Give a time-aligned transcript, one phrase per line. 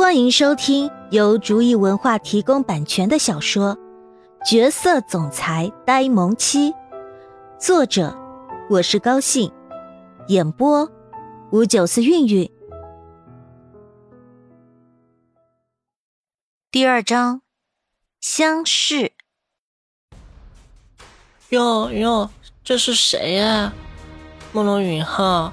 [0.00, 3.76] 欢迎收听由竹意文化提供版权的小说
[4.50, 6.72] 《角色总裁呆萌妻》，
[7.60, 8.16] 作者
[8.70, 9.52] 我是高兴，
[10.28, 10.90] 演播
[11.52, 12.50] 五九四韵韵。
[16.70, 17.42] 第二章，
[18.22, 19.12] 相视。
[21.50, 22.30] 哟哟，
[22.64, 23.74] 这是谁呀？
[24.52, 25.52] 慕容允浩，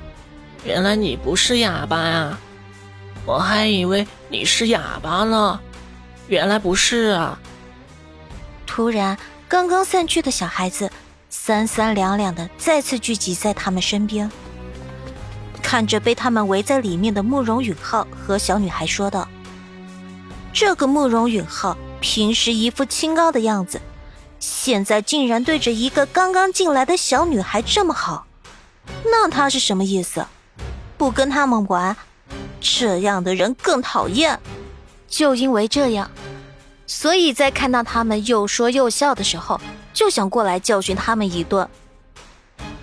[0.63, 2.39] 原来你不是哑巴呀！
[3.27, 5.59] 我还以为你是哑巴呢，
[6.29, 7.37] 原来不是啊！
[8.65, 9.17] 突然，
[9.49, 10.89] 刚刚散去的小孩子
[11.29, 14.31] 三三两两的再次聚集在他们身边，
[15.61, 19.27] 看着被他们围在里面的慕容允浩和小女孩说道
[20.53, 23.81] ：“这个慕容允浩平时一副清高的样子，
[24.39, 28.25] 现在竟然对着一个刚刚进来的小女孩这么好，
[29.03, 30.25] 那他是什么意思？
[30.97, 31.93] 不跟他们玩？”
[32.69, 34.39] 这样的人更讨厌，
[35.07, 36.11] 就因为这样，
[36.85, 39.59] 所以在看到他们又说又笑的时候，
[39.93, 41.67] 就想过来教训他们一顿。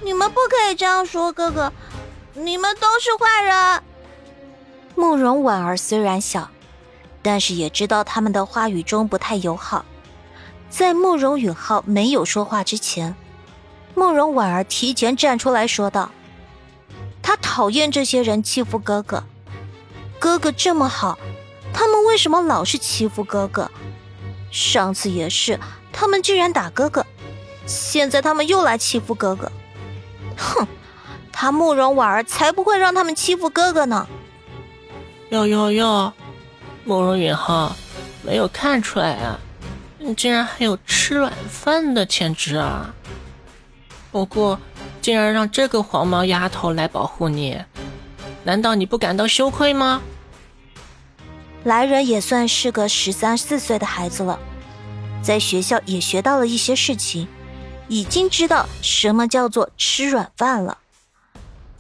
[0.03, 1.73] 你们不可以这样说，哥哥，
[2.33, 3.83] 你们都是坏人。
[4.97, 6.49] 慕容婉儿虽然小，
[7.23, 9.85] 但是也知道他们的话语中不太友好。
[10.71, 13.15] 在慕容允浩没有说话之前，
[13.95, 16.11] 慕容婉儿提前站出来说道
[17.23, 19.23] ：“他讨厌这些人欺负哥哥。”
[20.25, 21.19] 哥哥这么好，
[21.71, 23.71] 他们为什么老是欺负哥哥？
[24.51, 25.61] 上次也是，
[25.93, 27.05] 他们居然打哥哥，
[27.67, 29.53] 现在他们又来欺负哥哥。
[30.39, 30.67] 哼，
[31.31, 34.09] 他慕容婉儿才不会让他们欺负哥哥呢。
[35.29, 36.11] 哟哟哟，
[36.85, 37.77] 慕容允浩，
[38.23, 39.39] 没有看出来啊，
[39.99, 42.95] 你竟然还有吃软饭的潜质啊！
[44.11, 44.59] 不过，
[45.03, 47.61] 竟然让这个黄毛丫头来保护你，
[48.43, 50.01] 难道你不感到羞愧吗？
[51.65, 54.39] 来人也算是个十三四岁的孩子了，
[55.23, 57.27] 在学校也学到了一些事情，
[57.89, 60.77] 已经知道什么叫做吃软饭了。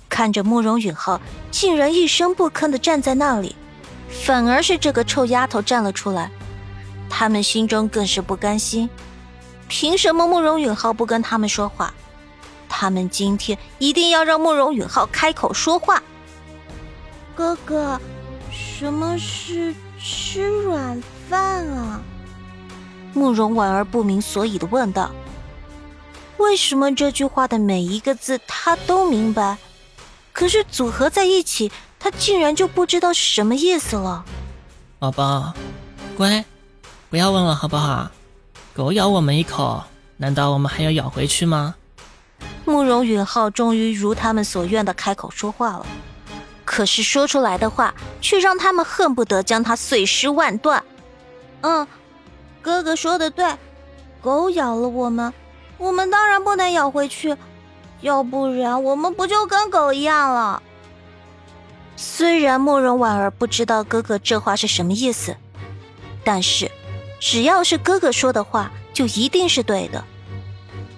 [0.08, 1.20] 看着慕容允浩
[1.50, 3.54] 竟然一声不吭的站在那里，
[4.08, 6.30] 反而是这个臭丫头站了出来，
[7.10, 8.88] 他们心中更是不甘心。
[9.68, 11.92] 凭什么慕容允浩不跟他们说话？
[12.70, 16.02] 他们今天一定要让慕容允浩开口说话。
[17.34, 18.00] 哥哥。
[18.52, 21.98] 什么是吃软饭啊？
[23.14, 25.10] 慕容婉儿不明所以的问道。
[26.36, 29.56] 为什么这句话的每一个字他都明白，
[30.34, 34.22] 可是组合在一起，他竟然就不知道是什么意思了？
[34.98, 35.54] 宝宝，
[36.18, 36.44] 乖，
[37.08, 38.10] 不要问了好不好？
[38.74, 39.84] 狗咬我们一口，
[40.18, 41.76] 难道我们还要咬回去吗？
[42.66, 45.86] 慕容允浩终于如他们所愿的开口说话了。
[46.64, 50.82] 可是说出来的话，却让他们恨不得将他碎尸万段。
[51.60, 51.86] 嗯，
[52.62, 53.56] 哥哥说的对，
[54.22, 55.32] 狗咬了我们，
[55.76, 57.36] 我们当然不能咬回去，
[58.00, 60.62] 要不然我们不就跟狗一样了？
[61.96, 65.36] 虽然慕容婉儿不知道哥哥这话是什么意思，
[66.24, 66.70] 但是
[67.20, 70.02] 只要是哥哥说的话，就一定是对的。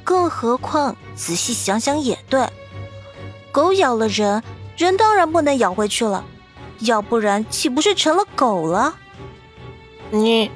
[0.04, 2.48] 更何况仔细想想也对，
[3.50, 4.43] 狗咬了人。
[4.76, 6.25] 人当然不能咬回去了，
[6.81, 8.94] 要不然岂不是成了狗了？
[10.10, 10.50] 你，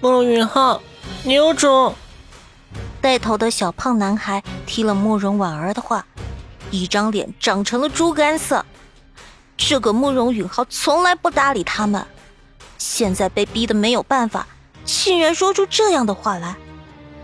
[0.00, 0.82] 慕容允浩，
[1.22, 1.94] 你有种！
[3.00, 6.04] 带头的小胖男孩听了慕容婉儿的话，
[6.70, 8.64] 一张脸长成了猪肝色。
[9.56, 12.04] 这个慕容允浩从来不搭理他们，
[12.78, 14.46] 现在被逼得没有办法，
[14.84, 16.56] 竟然说出这样的话来。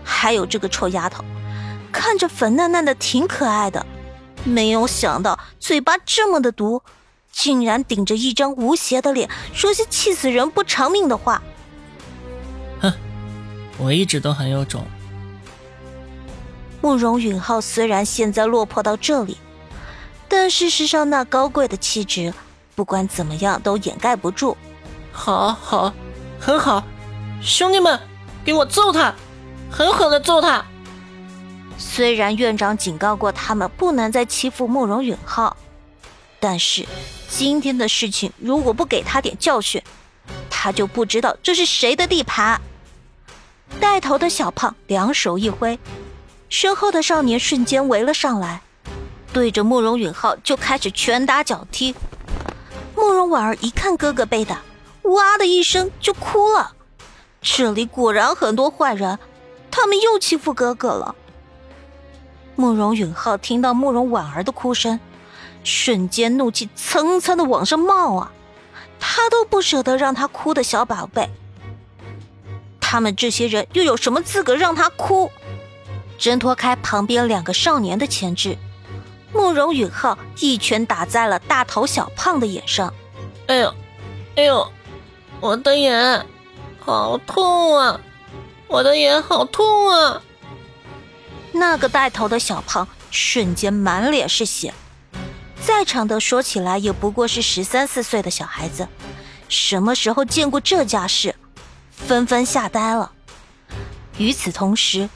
[0.03, 1.23] 还有这个臭丫头，
[1.91, 3.85] 看着粉嫩嫩的，挺可爱的。
[4.43, 6.81] 没有想到嘴巴这么的毒，
[7.31, 11.41] 竟然顶着一张无邪的脸说些气死人不偿命的话。
[12.81, 12.93] 哼，
[13.77, 14.85] 我一直都很有种。
[16.81, 19.37] 慕容允浩虽然现在落魄到这里，
[20.27, 22.33] 但事实上那高贵的气质，
[22.73, 24.55] 不管怎么样都掩盖不住。
[25.11, 25.93] 好，好，
[26.39, 26.81] 很好，
[27.41, 27.99] 兄弟们，
[28.45, 29.13] 给我揍他，
[29.69, 30.65] 狠狠的揍他！
[31.79, 35.55] 虽然院长警告过他们不能再欺负慕容允浩，
[36.39, 36.85] 但是
[37.29, 39.81] 今天的事情如果不给他点教训，
[40.49, 42.59] 他就不知道这是谁的地盘。
[43.79, 45.79] 带头的小胖两手一挥，
[46.49, 48.61] 身后的少年瞬间围了上来，
[49.31, 51.95] 对着慕容允浩就开始拳打脚踢。
[52.95, 54.61] 慕容婉儿一看哥哥被打，
[55.03, 56.73] 哇的一声就哭了。
[57.41, 59.17] 这里果然很多坏人，
[59.71, 61.15] 他们又欺负哥哥了。
[62.59, 64.99] 慕容允浩听到慕容婉儿的哭声，
[65.63, 68.33] 瞬间怒气蹭蹭的往上冒啊！
[68.99, 71.29] 他都不舍得让他哭的小宝贝。
[72.81, 75.31] 他们这些人又有什么资格让他哭？
[76.17, 78.57] 挣脱开旁边两个少年的牵制，
[79.33, 82.93] 慕容允浩一拳打在了大头小胖的眼上。
[83.47, 83.73] 哎呦，
[84.35, 84.69] 哎呦，
[85.39, 86.25] 我的眼，
[86.77, 88.01] 好痛啊！
[88.67, 90.21] 我的眼好痛啊！
[91.59, 94.73] 那个带头的小胖瞬间满脸是血，
[95.61, 98.87] 在场的说起来也不过是十三四岁的小孩子，
[99.49, 101.35] 什么时候见过这架势？
[101.91, 103.11] 纷纷吓呆了。
[104.17, 105.09] 与此同时，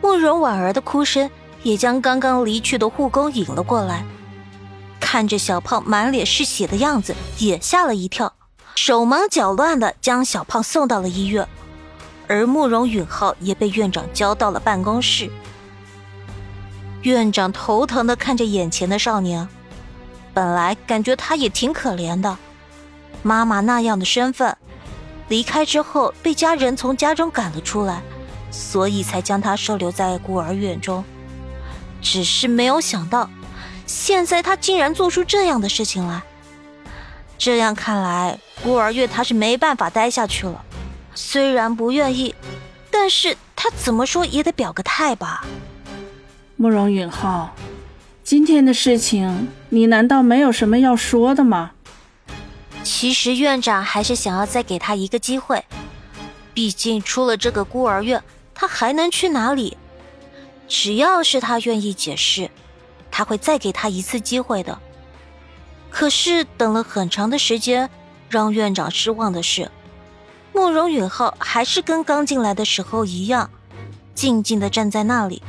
[0.00, 1.28] 慕容婉儿的哭声
[1.64, 4.04] 也将刚刚离去的护工引了过来。
[5.00, 8.34] 看着小胖满脸是血的样子，也吓了一跳，
[8.76, 11.48] 手忙脚乱的将小胖送到了医院。
[12.28, 15.28] 而慕容允浩也被院长交到了办公室。
[17.02, 19.48] 院长头疼的看着眼前的少年，
[20.34, 22.36] 本来感觉他也挺可怜的，
[23.22, 24.56] 妈妈那样的身份。
[25.28, 28.02] 离开之后被家人从家中赶了出来，
[28.50, 31.04] 所以才将他收留在孤儿院中。
[32.00, 33.28] 只是没有想到，
[33.86, 36.22] 现在他竟然做出这样的事情来。
[37.36, 40.64] 这样看来，孤儿院他是没办法待下去了。
[41.14, 42.34] 虽然不愿意，
[42.90, 45.44] 但是他怎么说也得表个态吧。
[46.60, 47.54] 慕容允浩，
[48.24, 51.70] 今天的事情，你难道没有什么要说的吗？
[52.82, 55.64] 其实院长还是想要再给他一个机会，
[56.52, 58.20] 毕竟出了这个孤儿院，
[58.56, 59.76] 他还能去哪里？
[60.66, 62.50] 只要是他愿意解释，
[63.08, 64.76] 他会再给他一次机会的。
[65.90, 67.88] 可是等了很长的时间，
[68.28, 69.70] 让院长失望的是，
[70.52, 73.48] 慕容允浩还是跟刚进来的时候一样，
[74.12, 75.40] 静静的站在那里，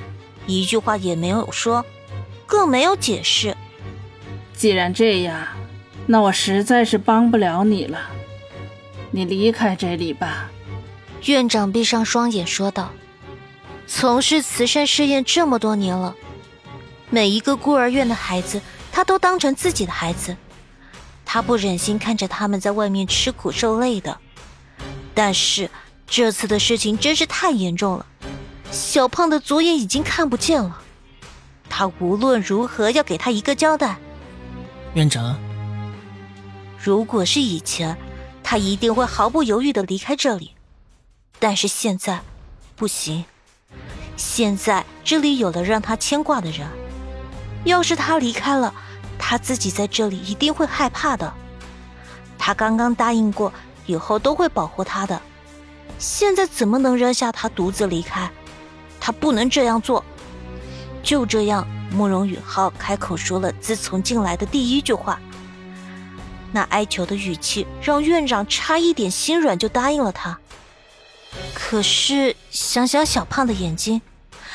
[0.49, 1.85] 一句话也没有说，
[2.45, 3.55] 更没有解释。
[4.53, 5.47] 既然这样。
[6.11, 7.99] 那我实在是帮不了你了，
[9.11, 10.49] 你离开这里吧。”
[11.25, 12.89] 院长闭上双眼说道
[13.85, 16.15] ，“从事慈善事业这么多年了，
[17.11, 18.59] 每一个孤儿院的孩子，
[18.91, 20.35] 他都当成自己的孩子。
[21.25, 24.17] 他不忍心看着他们在外面吃苦受累的。
[25.13, 25.69] 但是
[26.07, 28.05] 这次的事情真是太严重了，
[28.71, 30.81] 小胖的左眼已经看不见了。
[31.69, 33.97] 他无论如何要给他一个交代。”
[34.95, 35.39] 院长。
[36.81, 37.97] 如果是以前，
[38.41, 40.51] 他一定会毫不犹豫的离开这里。
[41.37, 42.21] 但是现在，
[42.75, 43.23] 不行。
[44.17, 46.67] 现在这里有了让他牵挂的人。
[47.65, 48.73] 要是他离开了，
[49.17, 51.33] 他自己在这里一定会害怕的。
[52.37, 53.51] 他刚刚答应过，
[53.85, 55.21] 以后都会保护他的。
[55.97, 58.31] 现在怎么能扔下他独自离开？
[59.09, 60.05] 他不能这样做。
[61.01, 65.19] 就这样，慕容允浩开口说了自从进来的第一句话。
[66.51, 70.37] 那哀求的语气让院长差一点心软，就答应了他。
[71.55, 73.99] 可是想想小胖的眼睛，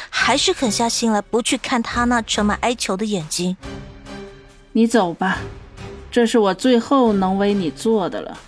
[0.08, 3.56] 还是狠下心来不去看他那充满哀求的眼睛。
[4.70, 5.38] 你走吧，
[6.12, 8.38] 这是我最后能为你做的了。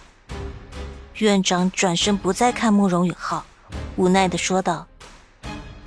[1.14, 3.44] 院长转身不再看慕容允浩，
[3.96, 4.86] 无奈的说道：“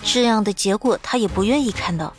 [0.03, 2.13] 这样的结果他也不愿意看到，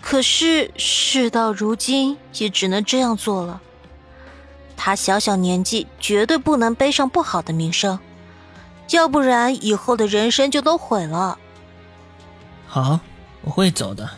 [0.00, 3.60] 可是事到如今也只能这样做了。”
[4.76, 7.98] 他小小年纪，绝对不能背上不好的名声，
[8.90, 11.36] 要不然以后的人生就都毁了。
[12.68, 13.00] 好，
[13.42, 14.08] 我会走的，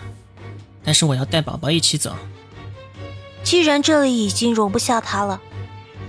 [0.84, 2.14] 但是我要带宝宝一起走。
[3.42, 5.40] 既然这里已经容不下他了，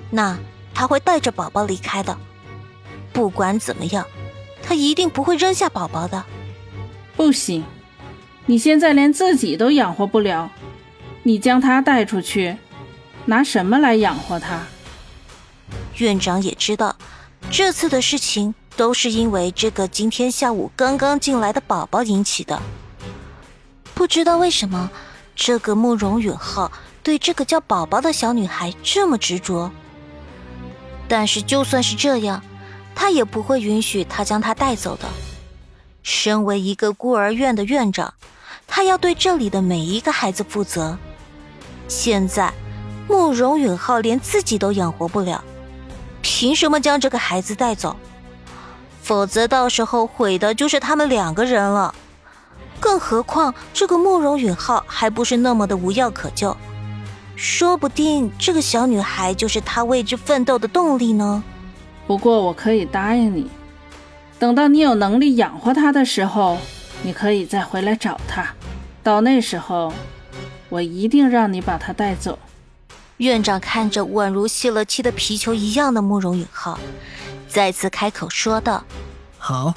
[0.10, 0.38] 那
[0.74, 2.18] 他会带着宝宝离开的。
[3.14, 4.06] 不管怎么样，
[4.62, 6.26] 他一定不会扔下宝宝的。
[7.22, 7.64] 不行，
[8.48, 10.50] 你现在连自己都养活不了，
[11.22, 12.58] 你将他带出去。
[13.26, 14.64] 拿什么来养活他？
[15.98, 16.96] 院长也知道，
[17.52, 22.60] 这次的事情都是因为这个今天下午刚刚进来的宝宝引起的。
[23.94, 24.90] 不知道为什么，
[25.36, 26.72] 这个慕容允浩
[27.04, 29.72] 对这个叫宝宝的小女孩这么执着。
[31.08, 32.42] 但是就算是这样，
[32.96, 35.08] 他也不会允许她将她带走的。
[36.04, 38.14] 身为一个孤儿院的院长，
[38.68, 40.98] 他要对这里的每一个孩子负责。
[41.88, 42.54] 现在。
[43.10, 45.44] 慕容允浩连自己都养活不了，
[46.22, 47.98] 凭什么将这个孩子带走？
[49.02, 51.94] 否则到时候毁的就是他们两个人了。
[52.80, 56.56] 更何况这个慕容允浩还不是那么的无药可救，
[57.36, 61.44] 说不定这个小女孩就是他为之奋斗的动力呢。
[62.08, 63.50] 不过我可以答应你，
[64.42, 66.58] 等到你有能力养活她的时候，
[67.04, 68.56] 你可以再回来找她。
[69.04, 69.94] 到那时候，
[70.70, 72.40] 我一定让你把她带走。
[73.18, 76.80] 院长看着宛如泄了气的皮球一样的慕容允浩，
[77.48, 78.84] 再次开口说道
[79.38, 79.76] ：“好，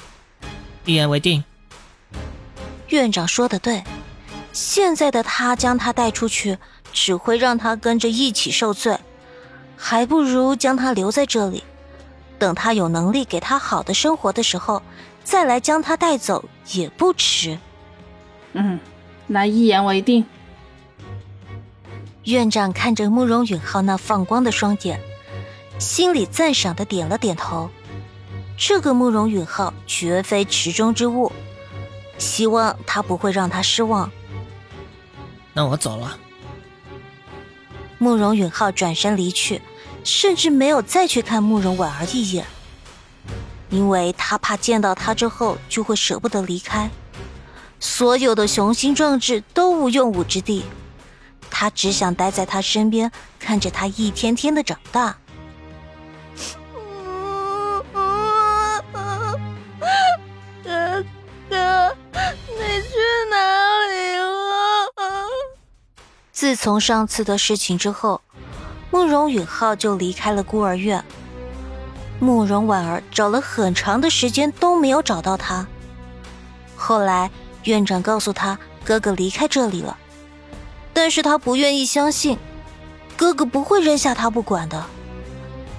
[0.85, 1.43] 一言为定。”
[2.89, 3.83] 院长说的对，
[4.51, 6.57] 现在的他将他带出去，
[6.91, 8.97] 只会让他跟着一起受罪，
[9.77, 11.63] 还不如将他留在这里，
[12.37, 14.81] 等他有能力给他好的生活的时候，
[15.23, 17.57] 再来将他带走也不迟。
[18.53, 18.79] 嗯，
[19.27, 20.25] 那一言为定。
[22.23, 24.99] 院长看着慕容允浩那放光的双眼，
[25.77, 27.69] 心里赞赏的点了点头。
[28.57, 31.31] 这个慕容允浩绝非池中之物，
[32.17, 34.09] 希望他不会让他失望。
[35.53, 36.17] 那我走了。
[37.97, 39.61] 慕容允浩转身离去，
[40.05, 42.45] 甚至没有再去看慕容婉儿一眼，
[43.69, 46.89] 因为他怕见到她之后就会舍不得离开，
[47.79, 50.63] 所有的雄心壮志都无用武之地。
[51.49, 55.17] 他只想待在他身边，看着他一天天的长大。
[60.63, 61.03] 哥
[61.49, 62.95] 哥，你去
[63.29, 64.91] 哪里了？
[66.31, 68.21] 自从上次的事情之后，
[68.95, 71.03] 慕容允浩就离开了孤儿院。
[72.17, 75.67] 慕容婉儿找了很长的时间都没有找到他。
[76.77, 77.29] 后来
[77.65, 79.97] 院长告诉他，哥哥离开这里了。
[80.93, 82.39] 但是他不愿意相信，
[83.17, 84.85] 哥哥不会扔下他不管的。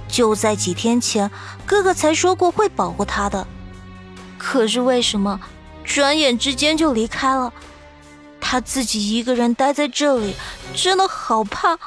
[0.06, 1.30] 就在几天前，
[1.64, 3.46] 哥哥才说过会保护他的。
[4.36, 5.40] 可是为什么，
[5.82, 7.50] 转眼之间就离开了？
[8.42, 10.36] 他自己一个人待在这里，
[10.74, 11.78] 真的好怕，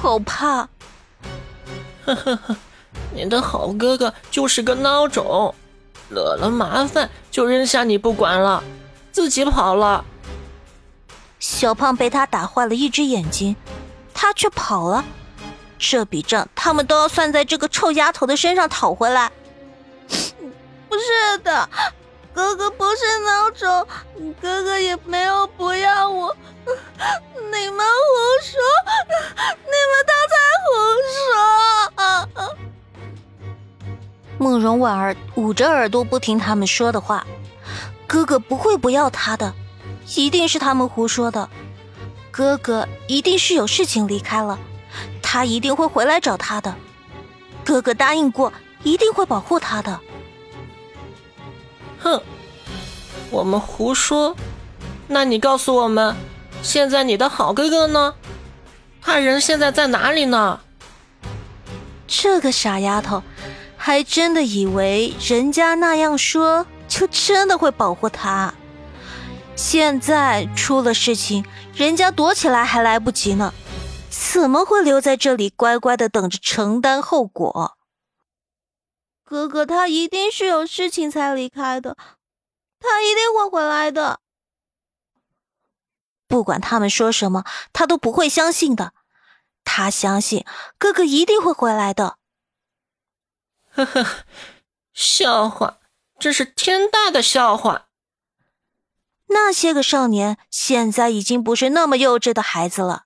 [0.00, 0.66] 好怕。
[2.06, 2.56] 呵呵呵，
[3.14, 5.54] 你的好哥哥就是个孬种，
[6.08, 8.64] 惹了麻烦就扔下你不管了，
[9.12, 10.02] 自己跑了。
[11.38, 13.54] 小胖被他打坏了一只眼睛，
[14.14, 15.04] 他却跑了。
[15.78, 19.30] 这笔账他们都要算在这个臭丫头的身上讨回来。
[20.88, 21.68] 不是的，
[22.32, 23.86] 哥哥不是孬种，
[24.40, 26.36] 哥哥也没有不要我。
[27.34, 28.60] 你们胡说，
[29.64, 30.70] 你们都在胡
[31.16, 31.20] 说。
[34.38, 37.26] 慕容婉儿捂着耳朵不听他们说的话，
[38.06, 39.52] 哥哥不会不要她的。
[40.16, 41.48] 一定是他们胡说的，
[42.30, 44.58] 哥哥一定是有事情离开了，
[45.22, 46.74] 他一定会回来找他的。
[47.64, 50.00] 哥哥答应过，一定会保护他的。
[52.02, 52.20] 哼，
[53.30, 54.34] 我们胡说？
[55.06, 56.14] 那你告诉我们，
[56.62, 58.14] 现在你的好哥哥呢？
[59.02, 60.60] 他人现在在哪里呢？
[62.06, 63.22] 这个傻丫头，
[63.76, 68.52] 还真的以为人家那样说，就真的会保护他。
[69.56, 73.52] 现在出了事情，人家躲起来还来不及呢，
[74.08, 77.76] 怎么会留在这里乖乖的等着承担后果？
[79.30, 81.96] 哥哥他一定是有事情才离开的，
[82.80, 84.18] 他一定会回来的。
[86.26, 88.92] 不管他们说什么，他都不会相信的。
[89.62, 90.44] 他相信
[90.78, 92.18] 哥哥一定会回来的。
[93.70, 94.24] 呵呵，
[94.92, 95.78] 笑话，
[96.18, 97.86] 这是天大的笑话。
[99.26, 103.04] 那些个少年现在已经不是那么幼稚的孩子了，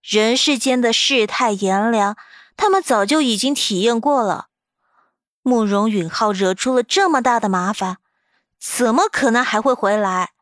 [0.00, 2.16] 人世间的世态炎凉，
[2.56, 4.46] 他们早就已经体验过了。
[5.42, 7.98] 慕容允浩惹出了这么大的麻烦，
[8.58, 10.32] 怎么可能还会回来？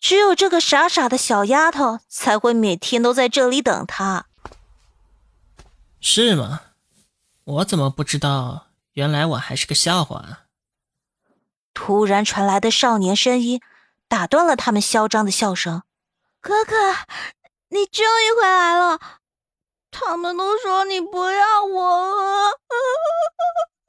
[0.00, 4.26] 只有这个傻傻的小丫头才会每天都在这里等他。
[6.00, 6.60] 是吗？
[7.44, 8.68] 我怎么不知道？
[8.92, 10.46] 原来我还是个笑话。
[11.74, 13.60] 突然传来的少年声音。
[14.10, 15.82] 打断了他们嚣张的笑声。
[16.40, 16.74] 哥哥，
[17.68, 18.98] 你终于回来了！
[19.90, 22.58] 他们都说你不要我了。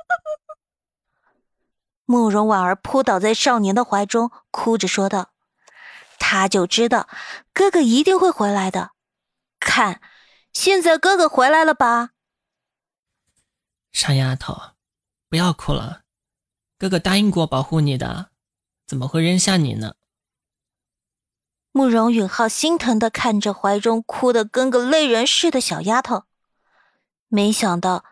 [2.06, 5.32] 慕容婉儿扑倒在少年的怀中，哭着说道
[6.18, 7.08] ：“他就知道
[7.54, 8.92] 哥哥一定会回来的。
[9.60, 10.01] 看，
[10.54, 12.12] 现在哥哥回来了吧？”
[13.94, 14.74] 傻丫头，
[15.30, 16.04] 不要哭了，
[16.78, 18.32] 哥哥答应过保护你的，
[18.88, 19.96] 怎么会扔下你呢？
[21.72, 26.24] 慕容允浩心疼的看着怀中哭得跟个泪人似的小丫头，
[27.28, 28.04] 没想到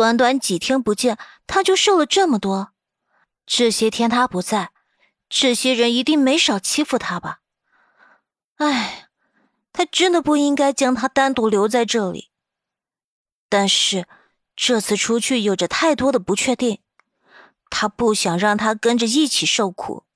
[0.00, 2.72] 短短几天不见，他就瘦了这么多。
[3.44, 4.70] 这些天他不在，
[5.28, 7.40] 这些人一定没少欺负他吧？
[8.56, 9.10] 哎，
[9.74, 12.30] 他真的不应该将他单独留在这里。
[13.50, 14.08] 但是
[14.56, 16.78] 这次出去有着太多的不确定，
[17.68, 20.06] 他不想让他跟着一起受苦。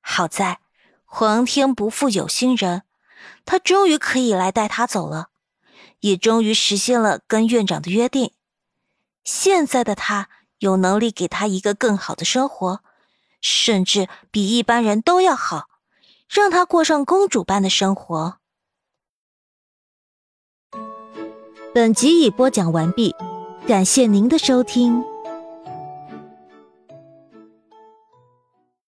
[0.00, 0.60] 好在。
[1.04, 2.84] 皇天不负有心人，
[3.44, 5.30] 他终于可以来带他走了。
[5.98, 8.32] 也终于实现了跟院长的约定。
[9.24, 12.80] 现在的他有能力给他一个更好的生活，
[13.40, 15.68] 甚至比一般人都要好，
[16.28, 18.38] 让他过上公主般的生活。
[21.74, 23.14] 本集已播讲完毕，
[23.66, 25.11] 感谢您的收听。